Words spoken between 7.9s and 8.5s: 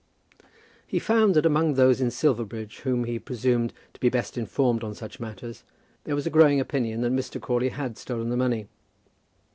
stolen the